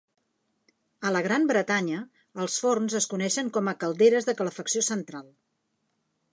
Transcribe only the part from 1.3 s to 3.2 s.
Bretanya, els forns es